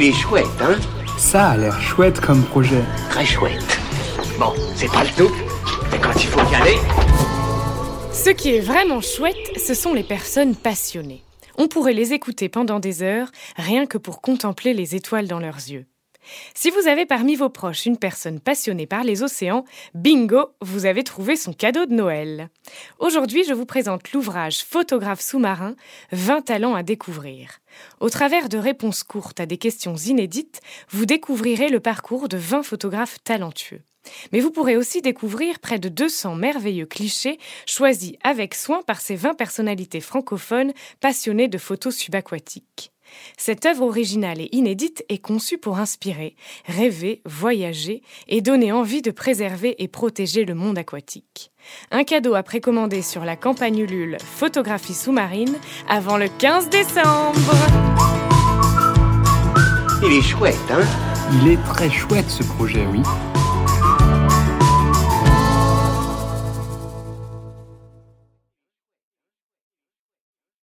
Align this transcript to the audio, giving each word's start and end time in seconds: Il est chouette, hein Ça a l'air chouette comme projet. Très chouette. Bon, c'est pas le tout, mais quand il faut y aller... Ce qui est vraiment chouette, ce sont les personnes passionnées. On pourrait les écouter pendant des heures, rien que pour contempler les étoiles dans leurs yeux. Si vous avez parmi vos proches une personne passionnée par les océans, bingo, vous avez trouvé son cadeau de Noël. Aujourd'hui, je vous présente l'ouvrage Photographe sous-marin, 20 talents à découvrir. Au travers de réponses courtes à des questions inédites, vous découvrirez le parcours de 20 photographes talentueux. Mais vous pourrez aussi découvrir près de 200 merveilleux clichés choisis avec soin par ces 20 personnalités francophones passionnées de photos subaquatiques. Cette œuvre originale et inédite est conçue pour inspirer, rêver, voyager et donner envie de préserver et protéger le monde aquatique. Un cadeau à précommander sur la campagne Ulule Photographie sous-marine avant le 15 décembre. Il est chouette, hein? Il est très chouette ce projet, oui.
Il 0.00 0.04
est 0.04 0.12
chouette, 0.12 0.46
hein 0.60 0.76
Ça 1.16 1.48
a 1.48 1.56
l'air 1.56 1.80
chouette 1.80 2.20
comme 2.20 2.44
projet. 2.44 2.84
Très 3.10 3.26
chouette. 3.26 3.80
Bon, 4.38 4.52
c'est 4.76 4.86
pas 4.92 5.02
le 5.02 5.10
tout, 5.10 5.34
mais 5.90 5.98
quand 5.98 6.14
il 6.14 6.28
faut 6.28 6.52
y 6.52 6.54
aller... 6.54 6.76
Ce 8.12 8.30
qui 8.30 8.54
est 8.54 8.60
vraiment 8.60 9.00
chouette, 9.00 9.58
ce 9.58 9.74
sont 9.74 9.94
les 9.94 10.04
personnes 10.04 10.54
passionnées. 10.54 11.24
On 11.56 11.66
pourrait 11.66 11.94
les 11.94 12.12
écouter 12.12 12.48
pendant 12.48 12.78
des 12.78 13.02
heures, 13.02 13.32
rien 13.56 13.86
que 13.86 13.98
pour 13.98 14.20
contempler 14.20 14.72
les 14.72 14.94
étoiles 14.94 15.26
dans 15.26 15.40
leurs 15.40 15.56
yeux. 15.56 15.86
Si 16.54 16.70
vous 16.70 16.86
avez 16.88 17.06
parmi 17.06 17.36
vos 17.36 17.48
proches 17.48 17.86
une 17.86 17.98
personne 17.98 18.40
passionnée 18.40 18.86
par 18.86 19.04
les 19.04 19.22
océans, 19.22 19.64
bingo, 19.94 20.50
vous 20.60 20.86
avez 20.86 21.04
trouvé 21.04 21.36
son 21.36 21.52
cadeau 21.52 21.86
de 21.86 21.94
Noël. 21.94 22.50
Aujourd'hui, 22.98 23.44
je 23.44 23.54
vous 23.54 23.66
présente 23.66 24.12
l'ouvrage 24.12 24.64
Photographe 24.64 25.20
sous-marin, 25.20 25.74
20 26.12 26.42
talents 26.42 26.74
à 26.74 26.82
découvrir. 26.82 27.60
Au 28.00 28.10
travers 28.10 28.48
de 28.48 28.58
réponses 28.58 29.02
courtes 29.02 29.40
à 29.40 29.46
des 29.46 29.58
questions 29.58 29.96
inédites, 29.96 30.60
vous 30.90 31.06
découvrirez 31.06 31.68
le 31.68 31.80
parcours 31.80 32.28
de 32.28 32.36
20 32.36 32.62
photographes 32.62 33.18
talentueux. 33.24 33.82
Mais 34.32 34.40
vous 34.40 34.50
pourrez 34.50 34.76
aussi 34.76 35.02
découvrir 35.02 35.58
près 35.58 35.78
de 35.78 35.88
200 35.88 36.34
merveilleux 36.34 36.86
clichés 36.86 37.38
choisis 37.66 38.14
avec 38.22 38.54
soin 38.54 38.82
par 38.82 39.00
ces 39.00 39.16
20 39.16 39.34
personnalités 39.34 40.00
francophones 40.00 40.72
passionnées 41.00 41.48
de 41.48 41.58
photos 41.58 41.96
subaquatiques. 41.96 42.92
Cette 43.36 43.66
œuvre 43.66 43.82
originale 43.84 44.40
et 44.40 44.48
inédite 44.52 45.04
est 45.08 45.18
conçue 45.18 45.58
pour 45.58 45.78
inspirer, 45.78 46.34
rêver, 46.66 47.22
voyager 47.24 48.02
et 48.26 48.40
donner 48.40 48.72
envie 48.72 49.02
de 49.02 49.10
préserver 49.10 49.82
et 49.82 49.88
protéger 49.88 50.44
le 50.44 50.54
monde 50.54 50.78
aquatique. 50.78 51.50
Un 51.90 52.04
cadeau 52.04 52.34
à 52.34 52.42
précommander 52.42 53.02
sur 53.02 53.24
la 53.24 53.36
campagne 53.36 53.78
Ulule 53.78 54.16
Photographie 54.20 54.94
sous-marine 54.94 55.56
avant 55.88 56.16
le 56.16 56.28
15 56.28 56.70
décembre. 56.70 57.54
Il 60.04 60.12
est 60.12 60.22
chouette, 60.22 60.56
hein? 60.70 60.84
Il 61.42 61.48
est 61.52 61.62
très 61.64 61.90
chouette 61.90 62.30
ce 62.30 62.42
projet, 62.42 62.86
oui. 62.86 63.02